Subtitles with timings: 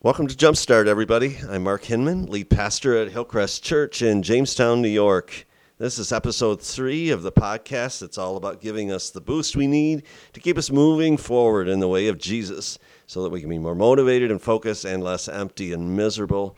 [0.00, 1.38] Welcome to Jumpstart, everybody.
[1.48, 5.44] I'm Mark Hinman, lead pastor at Hillcrest Church in Jamestown, New York.
[5.78, 8.00] This is episode three of the podcast.
[8.04, 10.04] It's all about giving us the boost we need
[10.34, 12.78] to keep us moving forward in the way of Jesus
[13.08, 16.56] so that we can be more motivated and focused and less empty and miserable.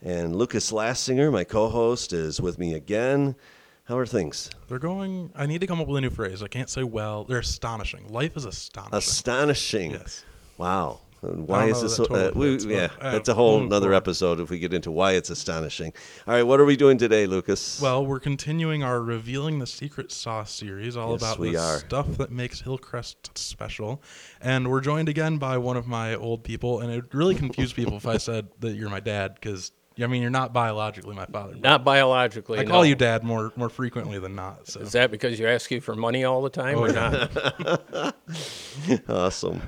[0.00, 3.36] And Lucas Lassinger, my co host, is with me again.
[3.84, 4.48] How are things?
[4.66, 5.30] They're going.
[5.34, 6.42] I need to come up with a new phrase.
[6.42, 7.24] I can't say well.
[7.24, 8.08] They're astonishing.
[8.08, 8.96] Life is astonishing.
[8.96, 9.90] Astonishing.
[9.90, 10.24] Yes.
[10.56, 11.00] Wow.
[11.22, 12.04] And why is this so?
[12.04, 14.58] Uh, totally we, fits, but, yeah, uh, that's a whole moving another episode if we
[14.58, 15.92] get into why it's astonishing.
[16.26, 17.80] All right, what are we doing today, Lucas?
[17.80, 21.78] Well, we're continuing our revealing the secret sauce series, all Yes, about we the are.
[21.80, 24.02] stuff that makes Hillcrest special.
[24.40, 27.96] And we're joined again by one of my old people, and it really confused people
[27.96, 31.56] if I said that you're my dad, because I mean you're not biologically my father.
[31.56, 32.60] Not biologically.
[32.60, 32.88] I call no.
[32.88, 34.68] you dad more more frequently than not.
[34.68, 37.26] So Is that because you ask you for money all the time Oh, or yeah.
[37.90, 38.14] not?
[39.08, 39.60] awesome.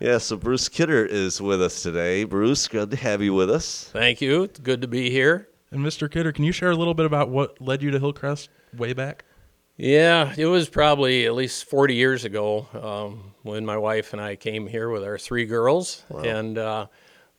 [0.00, 2.22] Yeah, so Bruce Kidder is with us today.
[2.22, 3.90] Bruce, good to have you with us.
[3.92, 4.44] Thank you.
[4.44, 5.48] It's good to be here.
[5.72, 6.08] and Mr.
[6.08, 9.24] Kidder, can you share a little bit about what led you to Hillcrest way back?
[9.76, 14.36] Yeah, it was probably at least 40 years ago um, when my wife and I
[14.36, 16.04] came here with our three girls.
[16.24, 16.86] And uh,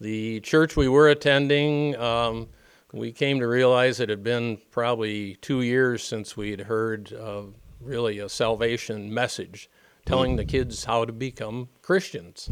[0.02, 2.50] the church we were attending, um,
[2.92, 7.44] we came to realize it had been probably two years since we had heard uh,
[7.80, 9.70] really a salvation message
[10.10, 12.50] telling the kids how to become Christians,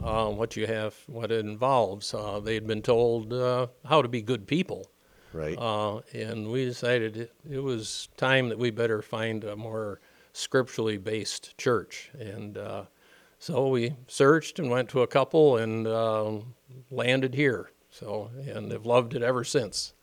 [0.00, 2.12] uh, what you have, what it involves.
[2.12, 4.90] Uh, they had been told uh, how to be good people.
[5.32, 5.58] Right.
[5.58, 10.00] Uh, and we decided it, it was time that we better find a more
[10.32, 12.10] scripturally based church.
[12.18, 12.84] And uh,
[13.38, 16.54] so we searched and went to a couple and um
[16.90, 17.70] landed here.
[17.90, 19.94] So, and they've loved it ever since.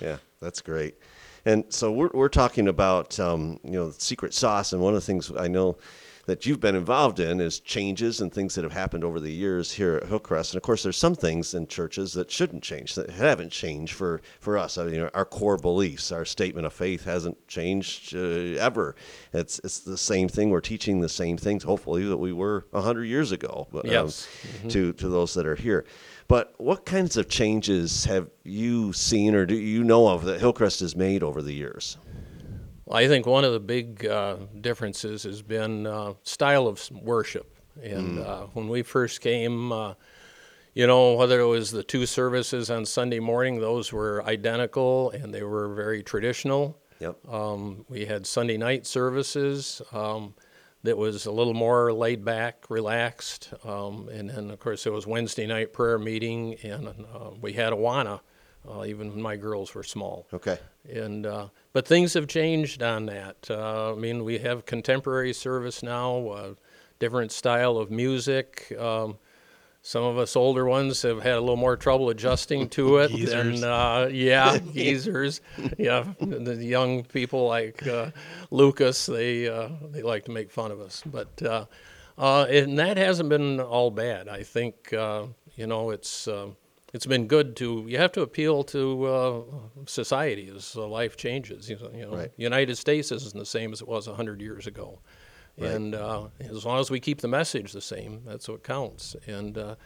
[0.00, 0.96] Yeah, that's great.
[1.44, 5.06] And so we're, we're talking about um, you know secret sauce, and one of the
[5.06, 5.76] things I know
[6.26, 9.72] that you've been involved in is changes and things that have happened over the years
[9.72, 10.52] here at Hillcrest.
[10.54, 14.22] And of course, there's some things in churches that shouldn't change, that haven't changed for
[14.40, 14.78] for us.
[14.78, 18.96] I mean, our core beliefs, our statement of faith hasn't changed uh, ever.
[19.34, 20.48] It's it's the same thing.
[20.48, 23.68] We're teaching the same things, hopefully, that we were hundred years ago.
[23.74, 24.26] um, Yes.
[24.68, 25.84] To to those that are here.
[26.26, 30.80] But what kinds of changes have you seen or do you know of that Hillcrest
[30.80, 31.98] has made over the years?
[32.86, 37.54] Well, I think one of the big uh, differences has been uh, style of worship.
[37.82, 39.94] And uh, when we first came, uh,
[40.74, 45.32] you know, whether it was the two services on Sunday morning, those were identical and
[45.32, 46.78] they were very traditional.
[47.00, 47.16] Yep.
[47.28, 50.34] Um, we had Sunday night services um,
[50.84, 55.06] that was a little more laid back, relaxed, um, and then of course it was
[55.06, 58.20] Wednesday night prayer meeting, and uh, we had Awana,
[58.70, 60.26] uh, even when my girls were small.
[60.32, 60.58] Okay.
[60.92, 63.36] And uh, but things have changed on that.
[63.50, 66.54] Uh, I mean, we have contemporary service now, uh,
[66.98, 68.72] different style of music.
[68.78, 69.16] Um,
[69.86, 73.12] some of us older ones have had a little more trouble adjusting to it.
[73.32, 75.42] And uh, yeah, geezers.
[75.78, 78.10] Yeah, the young people like uh,
[78.50, 81.02] Lucas, they uh, they like to make fun of us.
[81.04, 81.66] But uh,
[82.16, 84.26] uh, and that hasn't been all bad.
[84.26, 86.26] I think uh, you know it's.
[86.94, 89.40] It's been good to you have to appeal to uh,
[89.84, 92.30] society as life changes you know, you know Right.
[92.36, 95.00] united states isn't the same as it was 100 years ago
[95.58, 99.16] and uh, as long as we keep the message the same that's what counts.
[99.26, 99.76] And uh,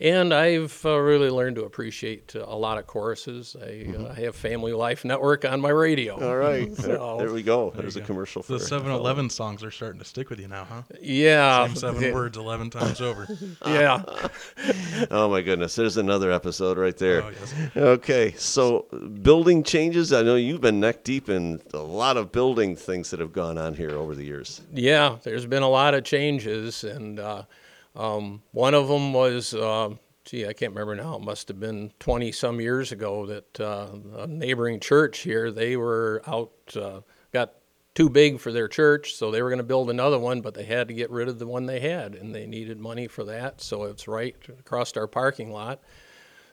[0.00, 3.56] and I've uh, really learned to appreciate uh, a lot of choruses.
[3.60, 6.16] I, uh, I have Family Life Network on my radio.
[6.16, 6.24] Mm-hmm.
[6.24, 6.74] All right.
[6.76, 7.70] There, So- there we go.
[7.74, 10.82] There's a commercial for The 7-Eleven songs are starting to stick with you now, huh?
[11.00, 13.26] Yeah, Same seven words eleven times over.
[13.66, 14.02] Yeah,
[15.10, 15.74] Oh my goodness.
[15.74, 17.22] There's another episode right there.
[17.22, 17.54] Oh, yes.
[17.76, 18.32] Okay.
[18.36, 18.86] So
[19.22, 20.12] building changes.
[20.12, 23.58] I know you've been neck deep in a lot of building things that have gone
[23.58, 24.60] on here over the years.
[24.72, 27.42] Yeah, there's been a lot of changes, and uh,
[27.96, 29.90] um, one of them was, uh,
[30.24, 31.16] gee, I can't remember now.
[31.16, 33.88] It must have been 20 some years ago that uh,
[34.18, 37.00] a neighboring church here they were out, uh,
[37.32, 37.54] got
[37.94, 40.64] too big for their church, so they were going to build another one, but they
[40.64, 43.60] had to get rid of the one they had, and they needed money for that.
[43.60, 45.80] So it's right across our parking lot.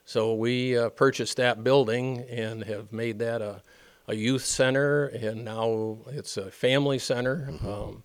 [0.06, 3.63] So we uh, purchased that building and have made that a,
[4.07, 7.51] a youth center, and now it's a family center.
[7.65, 8.04] Um,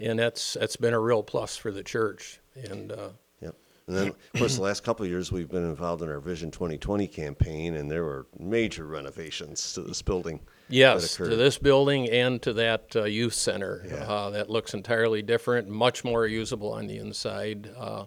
[0.00, 2.40] and that's that's been a real plus for the church.
[2.56, 3.08] And uh,
[3.40, 3.54] Yep.
[3.86, 6.50] And then, of course, the last couple of years we've been involved in our Vision
[6.50, 10.40] 2020 campaign, and there were major renovations to this building.
[10.68, 13.94] yes, to this building and to that uh, youth center, Yeah.
[14.04, 17.70] uh, that looks entirely different, much more usable on the inside.
[17.76, 18.04] Uh,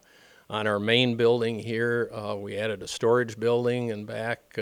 [0.50, 4.58] on our main building here, uh, we added a storage building and back.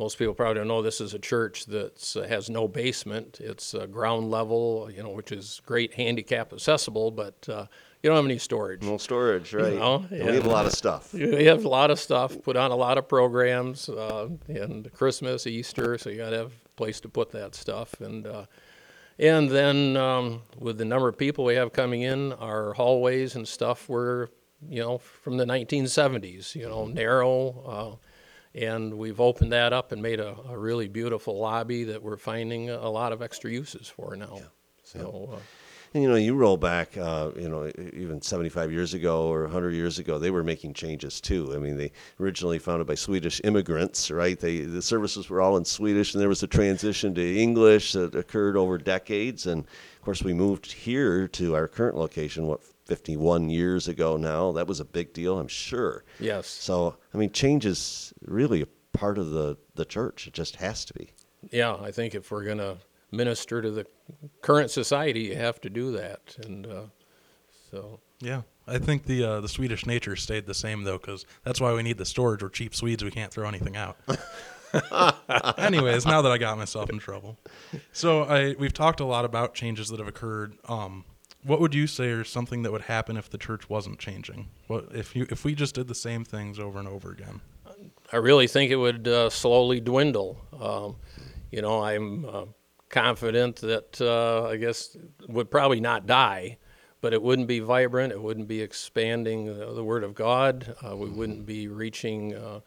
[0.00, 3.38] Uh, most people probably don't know this is a church that uh, has no basement.
[3.40, 7.66] It's uh, ground level, you know, which is great handicap accessible, but uh,
[8.02, 8.82] you don't have any storage.
[8.82, 9.74] No storage, right?
[9.74, 11.12] know, And We have a lot of stuff.
[11.14, 15.46] We have a lot of stuff, put on a lot of programs, uh, and Christmas,
[15.46, 18.00] Easter, so you got to have a place to put that stuff.
[18.00, 18.46] And uh,
[19.18, 23.46] and then um, with the number of people we have coming in, our hallways and
[23.46, 24.30] stuff were,
[24.66, 27.98] you know, from the 1970s, you know, narrow.
[28.54, 32.70] And we've opened that up and made a, a really beautiful lobby that we're finding
[32.70, 34.40] a lot of extra uses for now.
[34.82, 35.38] So, uh,
[35.94, 39.70] And you know, you roll back, uh, you know, even 75 years ago or 100
[39.74, 41.52] years ago, they were making changes too.
[41.54, 44.38] I mean, they originally founded by Swedish immigrants, right?
[44.38, 48.14] They the services were all in Swedish, and there was a transition to English that
[48.14, 49.46] occurred over decades.
[49.46, 52.46] And of course, we moved here to our current location.
[52.46, 52.60] What
[52.90, 54.50] 51 years ago now?
[54.50, 56.02] That was a big deal, I'm sure.
[56.18, 56.48] yes.
[56.48, 60.26] So, I mean, change is really a part of the the church.
[60.26, 61.12] It just has to be.
[61.52, 62.78] Yeah, I think if we're going to
[63.12, 63.86] minister to the
[64.42, 66.36] current society, you have to do that.
[66.44, 66.82] And uh,
[67.70, 71.60] so, Yeah, I think the uh, the Swedish nature stayed the same though, because that's
[71.60, 72.42] why we need the storage.
[72.42, 73.98] We're cheap Swedes; we can't throw anything out.
[75.58, 77.38] Anyways, now that I got myself in trouble,
[77.92, 80.56] so I we've talked a lot about changes that have occurred.
[80.68, 81.04] Um,
[81.44, 84.48] what would you say is something that would happen if the church wasn't changing?
[84.66, 87.40] What if you if we just did the same things over and over again?
[88.12, 90.38] I really think it would uh, slowly dwindle.
[90.60, 90.96] Um,
[91.50, 92.44] you know, I'm uh,
[92.88, 94.96] confident that uh, I guess
[95.28, 96.58] would probably not die,
[97.00, 98.12] but it wouldn't be vibrant.
[98.12, 100.74] It wouldn't be expanding the, the Word of God.
[100.86, 102.60] Uh, we wouldn't be reaching uh,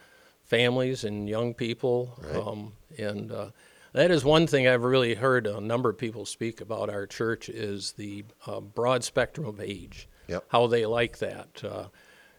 [0.44, 2.18] families and young people.
[2.34, 3.50] Um, and uh,
[3.94, 7.50] that is one thing I've really heard a number of people speak about our church
[7.50, 10.07] is the uh, broad spectrum of age.
[10.28, 10.45] Yep.
[10.50, 11.62] How they like that.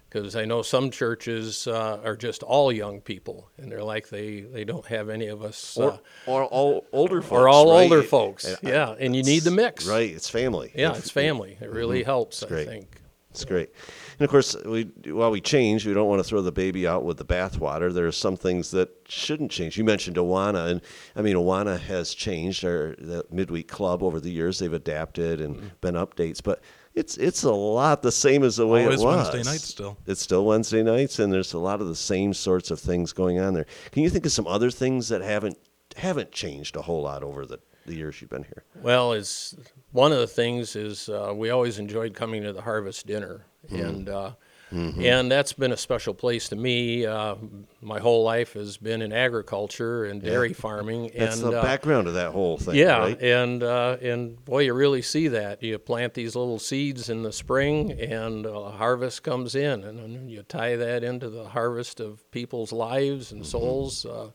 [0.08, 4.40] Because I know some churches uh, are just all young people, and they're like they,
[4.42, 5.76] they don't have any of us.
[5.76, 5.96] Or uh,
[6.26, 7.32] or all older folks.
[7.32, 7.82] or all right?
[7.82, 8.44] older folks.
[8.44, 9.86] And I- Yeah, and you need the mix.
[9.88, 10.70] Right, it's family.
[10.74, 11.58] Yeah, If- it's family.
[11.60, 13.00] It really helps, I think.
[13.34, 13.70] It's great.
[14.18, 17.04] And of course, we while we change, we don't want to throw the baby out
[17.04, 17.92] with the bathwater.
[17.92, 19.76] There are some things that shouldn't change.
[19.76, 20.80] You mentioned Awana, and
[21.16, 22.64] I mean Awana has changed.
[22.64, 25.66] Our the midweek club over the years, they've adapted and Mm-hmm.
[25.80, 26.62] been updates, but
[26.94, 29.02] it's it's a lot the same as the way it was.
[29.04, 29.98] Wednesday nights still.
[30.06, 33.40] It's still Wednesday nights, and there's a lot of the same sorts of things going
[33.40, 33.66] on there.
[33.90, 35.58] Can you think of some other things that haven't
[35.96, 38.64] haven't changed a whole lot over the, the years you've been here?
[38.82, 39.54] Well, it's
[39.92, 43.76] one of the things is uh, we always enjoyed coming to the harvest dinner, Mm-hmm.
[43.86, 44.30] and uh,
[44.72, 47.06] and that's been a special place to me.
[47.06, 47.36] Uh,
[47.80, 52.08] my whole life has been in agriculture and dairy farming, That's and the uh, background
[52.08, 52.74] of that whole thing.
[52.74, 53.22] Yeah, right?
[53.22, 55.62] and uh, and boy, you really see that.
[55.62, 60.28] You plant these little seeds in the spring, and uh, harvest comes in, and then
[60.28, 63.36] you tie that into the harvest of people's lives Mm-hmm.
[63.36, 64.04] and souls.
[64.04, 64.30] Uh,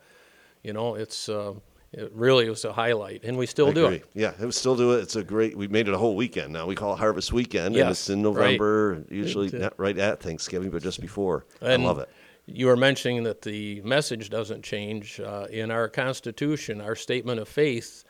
[0.63, 1.53] you know, it's uh,
[1.91, 3.97] it really was a highlight, and we still I do agree.
[3.97, 4.05] it.
[4.13, 4.99] Yeah, would still do it.
[5.01, 5.57] It's a great.
[5.57, 6.67] We made it a whole weekend now.
[6.67, 8.33] We call it Harvest Weekend, and it's in right.
[8.33, 9.03] November.
[9.09, 11.45] Usually It, uh, not right at Thanksgiving, but just before.
[11.61, 12.09] I love it.
[12.45, 15.19] You were mentioning that the message doesn't change.
[15.19, 18.03] Uh, in our Constitution, our statement of faith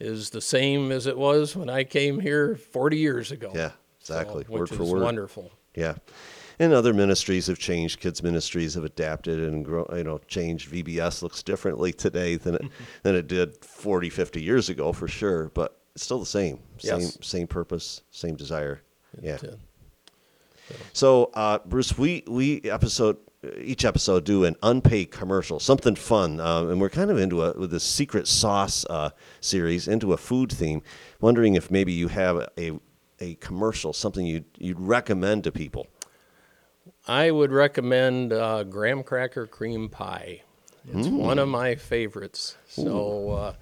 [0.00, 3.52] is the same as it was when I came here 40 years ago.
[3.54, 3.70] Yeah,
[4.00, 4.44] exactly.
[4.44, 5.02] So, Word for word.
[5.02, 5.50] wonderful.
[5.76, 5.94] Yeah,
[6.58, 8.00] and other ministries have changed.
[8.00, 10.70] Kids ministries have adapted and grow, you know changed.
[10.70, 12.62] VBS looks differently today than it
[13.02, 15.50] than it did 40, 50 years ago for sure.
[15.54, 16.58] But it's still the same.
[16.78, 17.18] Same Yes.
[17.22, 18.82] same purpose, same desire.
[19.20, 19.38] Yeah.
[20.92, 23.18] So, uh, Bruce, we we episode
[23.60, 27.52] each episode do an unpaid commercial, something fun, uh, and we're kind of into a
[27.52, 30.82] with this secret sauce uh, series into a food theme.
[31.20, 32.72] Wondering if maybe you have a
[33.20, 35.86] a commercial, something you you'd recommend to people.
[37.06, 40.42] I would recommend uh, graham cracker cream pie.
[40.92, 42.56] It's one of my favorites.
[42.68, 43.54] So uh,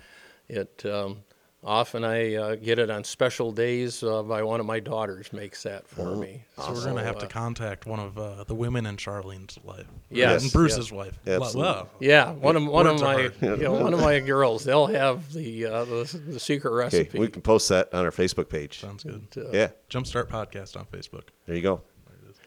[0.48, 1.18] it um,
[1.62, 5.62] often I uh, get it on special days uh, by one of my daughters makes
[5.62, 6.42] that for me.
[6.56, 9.86] So we're gonna have to uh, contact one of uh, the women in Charlene's life.
[10.10, 10.92] Yes, and Bruce's yes.
[10.92, 11.18] wife.
[11.26, 11.62] Absolutely.
[11.62, 11.88] Wow.
[12.00, 13.06] Yeah, one of one of Words are
[13.40, 14.64] my you know, one of my girls.
[14.64, 17.18] They'll have the uh, the, the secret Okay, recipe.
[17.20, 18.80] we can post that on our Facebook page.
[18.80, 19.28] Sounds good.
[19.36, 21.28] Uh, Yeah, Jumpstart podcast on Facebook.
[21.46, 21.82] there you go.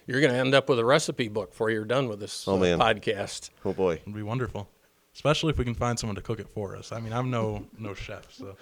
[0.07, 2.55] You're going to end up with a recipe book before you're done with this Oh,
[2.55, 2.79] uh, man.
[2.79, 3.49] podcast.
[3.63, 4.69] Oh boy, It'd be wonderful,
[5.13, 6.91] especially if we can find someone to cook it for us.
[6.91, 8.55] I mean, I'm no no chef, so.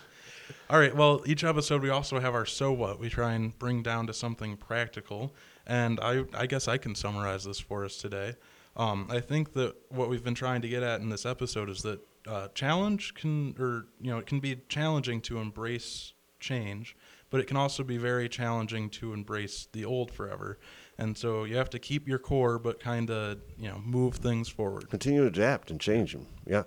[0.69, 0.95] All right.
[0.95, 2.99] Well, each episode we also have our so what.
[2.99, 5.33] We try and bring down to something practical,
[5.65, 8.35] and I I guess I can summarize this for us today.
[8.75, 11.81] Um, I think that what we've been trying to get at in this episode is
[11.83, 16.95] that uh, challenge can, or you know, it can be challenging to embrace change,
[17.29, 20.57] but it can also be very challenging to embrace the old forever.
[20.97, 24.49] And so you have to keep your core, but kind of you know move things
[24.49, 24.89] forward.
[24.89, 26.27] continue to adapt and change them.
[26.45, 26.63] Yeah.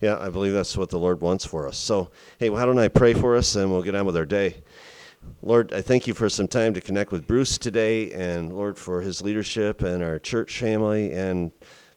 [0.00, 1.76] Yeah, I believe that's what the Lord wants for us.
[1.76, 4.62] So, hey, why don't I pray for us and we'll get on with our day.
[5.42, 9.00] Lord, I thank you for some time to connect with Bruce today, and Lord, for
[9.00, 11.50] his leadership and our church family and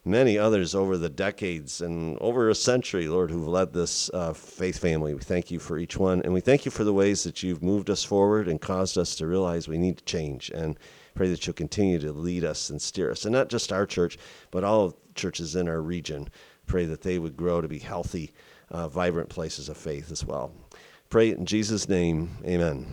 [0.04, 4.80] many others over the decades and over a century, Lord, who've led this uh, faith
[4.80, 5.14] family.
[5.14, 7.62] We thank you for each one, and we thank you for the ways that you've
[7.62, 10.50] moved us forward and caused us to realize we need to change.
[10.50, 10.78] And
[11.14, 14.18] pray that you'll continue to lead us and steer us, and not just our church,
[14.50, 16.30] but all churches in our region.
[16.66, 18.34] Pray that they would grow to be healthy,
[18.70, 20.52] uh, vibrant places of faith as well.
[21.12, 22.38] Pray in Jesus' name.
[22.46, 22.88] Amen.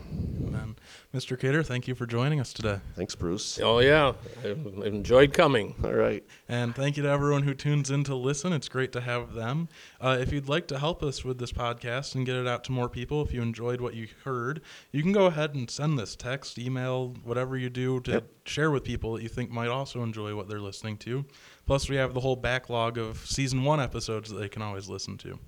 [0.45, 0.77] Amen.
[1.15, 1.39] Mr.
[1.39, 2.81] Kidder, thank you for joining us today.
[2.97, 3.61] Thanks, Bruce.
[3.63, 4.13] Oh, yeah.
[4.45, 4.49] I
[4.85, 5.77] enjoyed coming.
[5.85, 6.25] All right.
[6.49, 8.53] And thank you to everyone who tunes in to listen.
[8.53, 9.69] It's great to have them.
[10.01, 12.73] Uh, if you'd like to help us with this podcast and get it out to
[12.73, 16.17] more people, if you enjoyed what you heard, you can go ahead and send this
[16.17, 18.27] text, email, whatever you do to Yep.
[18.47, 21.25] share with people that you think might also enjoy what they're listening to.
[21.67, 25.17] Plus, we have the whole backlog of season one episodes that they can always listen
[25.19, 25.39] to.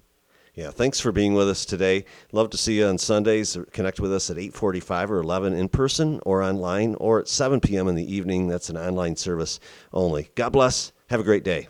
[0.55, 2.05] Yeah, thanks for being with us today.
[2.33, 3.57] Love to see you on Sundays.
[3.73, 7.89] Connect with us at 8:45 or 11 in person or online or at 7 p.m.
[7.89, 8.49] in the evening.
[8.49, 9.61] That's an online service
[9.93, 10.31] only.
[10.35, 10.93] God bless.
[11.09, 11.69] Have a great day.